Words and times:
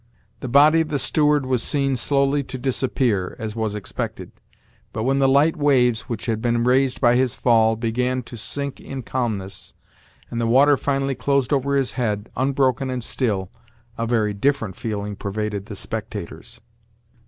The 0.39 0.47
body 0.49 0.81
of 0.81 0.89
the 0.89 0.97
steward 0.97 1.45
was 1.45 1.61
seen 1.61 1.95
slowly 1.95 2.41
to 2.45 2.57
disappear, 2.57 3.35
as 3.37 3.55
was 3.55 3.75
expected; 3.75 4.31
but 4.93 5.03
when 5.03 5.19
the 5.19 5.27
light 5.29 5.55
waves, 5.55 6.09
which 6.09 6.25
had 6.25 6.41
been 6.41 6.63
raised 6.63 6.99
by 6.99 7.15
his 7.15 7.35
fall, 7.35 7.75
began 7.75 8.23
to 8.23 8.35
sink 8.35 8.79
in 8.81 9.03
calmness, 9.03 9.75
and 10.31 10.41
the 10.41 10.47
water 10.47 10.75
finally 10.75 11.13
closed 11.13 11.53
over 11.53 11.75
his 11.75 11.91
head, 11.91 12.31
unbroken 12.35 12.89
and 12.89 13.03
still, 13.03 13.51
a 13.95 14.07
very 14.07 14.33
different 14.33 14.75
feeling 14.75 15.15
pervaded 15.15 15.67
the 15.67 15.75
spectators. 15.75 16.59